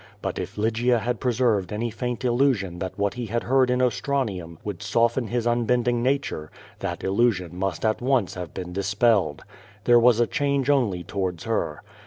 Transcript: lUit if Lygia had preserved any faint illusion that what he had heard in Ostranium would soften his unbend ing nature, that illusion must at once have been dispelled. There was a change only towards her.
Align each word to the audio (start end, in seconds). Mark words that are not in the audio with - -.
lUit 0.23 0.39
if 0.39 0.57
Lygia 0.57 0.97
had 0.97 1.19
preserved 1.19 1.71
any 1.71 1.91
faint 1.91 2.25
illusion 2.25 2.79
that 2.79 2.97
what 2.97 3.13
he 3.13 3.27
had 3.27 3.43
heard 3.43 3.69
in 3.69 3.83
Ostranium 3.83 4.57
would 4.63 4.81
soften 4.81 5.27
his 5.27 5.45
unbend 5.45 5.87
ing 5.87 6.01
nature, 6.01 6.49
that 6.79 7.03
illusion 7.03 7.55
must 7.55 7.85
at 7.85 8.01
once 8.01 8.33
have 8.33 8.51
been 8.51 8.73
dispelled. 8.73 9.43
There 9.83 9.99
was 9.99 10.19
a 10.19 10.25
change 10.25 10.71
only 10.71 11.03
towards 11.03 11.43
her. 11.43 11.83